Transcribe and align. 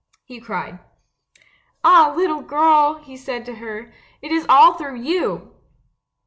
He 0.25 0.39
cried. 0.39 0.79
"Ah, 1.83 2.11
little 2.17 2.41
girl," 2.41 2.95
he 2.95 3.15
said 3.15 3.45
to 3.45 3.53
her, 3.57 3.93
"it 4.23 4.31
is 4.31 4.47
all 4.49 4.73
through 4.73 4.95
you!" 4.99 5.53